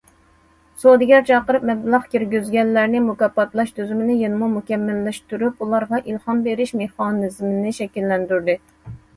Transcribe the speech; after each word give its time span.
سودىگەر 0.83 1.25
چاقىرىپ 1.25 1.65
مەبلەغ 1.69 2.07
كىرگۈزگەنلەرنى 2.15 3.01
مۇكاپاتلاش 3.09 3.75
تۈزۈمىنى 3.81 4.15
يەنىمۇ 4.23 4.49
مۇكەممەللەشتۈرۈپ، 4.55 5.63
ئۇلارغا 5.67 6.03
ئىلھام 6.07 6.43
بېرىش 6.49 6.75
مېخانىزمىنى 6.83 7.79
شەكىللەندۈردى. 7.83 8.61